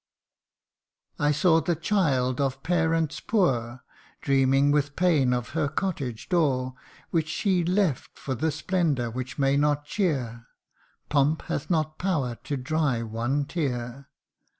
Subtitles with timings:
[1.19, 3.83] "I saw the child of parents poor,
[4.19, 6.73] Dreaming with pain of her cottage door;
[7.11, 10.47] Which she left for the splendour which may not cheer
[11.09, 14.09] Pomp hath not power to dry one tear.